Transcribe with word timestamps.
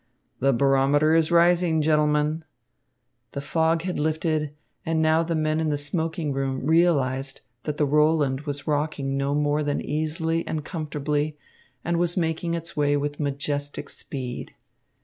"The 0.39 0.51
barometer 0.51 1.13
is 1.13 1.29
rising, 1.29 1.79
gentlemen." 1.79 2.43
The 3.33 3.39
fog 3.41 3.83
had 3.83 3.99
lifted, 3.99 4.51
and 4.83 4.99
now 4.99 5.21
the 5.21 5.35
men 5.35 5.59
in 5.59 5.69
the 5.69 5.77
smoking 5.77 6.33
room 6.33 6.65
realised 6.65 7.41
that 7.65 7.77
the 7.77 7.85
Roland 7.85 8.41
was 8.41 8.65
rocking 8.65 9.15
no 9.15 9.35
more 9.35 9.61
than 9.61 9.79
easily 9.79 10.43
and 10.47 10.65
comfortably 10.65 11.37
and 11.85 11.97
was 11.97 12.17
making 12.17 12.55
its 12.55 12.75
way 12.75 12.97
with 12.97 13.19
majestic 13.19 13.89
speed. 13.89 14.55